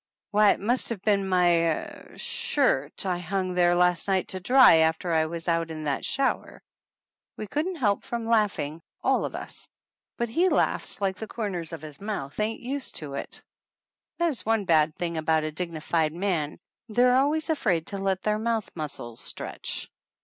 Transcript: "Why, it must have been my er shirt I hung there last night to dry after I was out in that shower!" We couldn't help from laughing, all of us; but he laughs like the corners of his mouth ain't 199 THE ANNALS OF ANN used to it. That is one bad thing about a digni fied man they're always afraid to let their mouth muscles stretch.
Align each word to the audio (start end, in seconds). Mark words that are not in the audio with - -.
"Why, 0.31 0.49
it 0.49 0.59
must 0.59 0.89
have 0.89 1.03
been 1.03 1.29
my 1.29 1.57
er 1.59 2.17
shirt 2.17 3.05
I 3.05 3.19
hung 3.19 3.53
there 3.53 3.75
last 3.75 4.07
night 4.07 4.29
to 4.29 4.39
dry 4.39 4.77
after 4.77 5.11
I 5.11 5.27
was 5.27 5.47
out 5.47 5.69
in 5.69 5.83
that 5.83 6.03
shower!" 6.05 6.63
We 7.37 7.45
couldn't 7.45 7.75
help 7.75 8.01
from 8.03 8.25
laughing, 8.25 8.81
all 9.03 9.25
of 9.25 9.35
us; 9.35 9.67
but 10.17 10.27
he 10.29 10.49
laughs 10.49 11.01
like 11.01 11.17
the 11.17 11.27
corners 11.27 11.71
of 11.71 11.83
his 11.83 12.01
mouth 12.01 12.39
ain't 12.39 12.61
199 12.61 12.67
THE 12.67 12.77
ANNALS 12.79 13.03
OF 13.11 13.13
ANN 13.13 13.19
used 13.19 13.31
to 13.31 13.41
it. 13.41 13.43
That 14.17 14.29
is 14.31 14.43
one 14.43 14.65
bad 14.65 14.95
thing 14.95 15.17
about 15.17 15.43
a 15.43 15.51
digni 15.51 15.83
fied 15.83 16.13
man 16.13 16.57
they're 16.89 17.15
always 17.15 17.51
afraid 17.51 17.85
to 17.85 17.99
let 17.99 18.23
their 18.23 18.39
mouth 18.39 18.71
muscles 18.73 19.19
stretch. 19.19 19.87